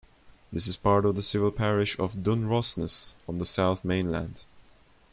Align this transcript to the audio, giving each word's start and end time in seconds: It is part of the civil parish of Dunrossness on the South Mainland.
It 0.51 0.65
is 0.65 0.75
part 0.77 1.05
of 1.05 1.13
the 1.15 1.21
civil 1.21 1.51
parish 1.51 1.95
of 1.99 2.13
Dunrossness 2.23 3.13
on 3.29 3.37
the 3.37 3.45
South 3.45 3.85
Mainland. 3.85 4.45